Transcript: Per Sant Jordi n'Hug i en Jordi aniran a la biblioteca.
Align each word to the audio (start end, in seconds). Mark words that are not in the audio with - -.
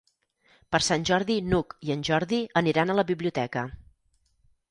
Per 0.75 0.79
Sant 0.85 1.03
Jordi 1.09 1.35
n'Hug 1.49 1.75
i 1.89 1.93
en 1.97 2.01
Jordi 2.09 2.39
aniran 2.63 2.93
a 2.93 2.97
la 3.01 3.07
biblioteca. 3.13 3.67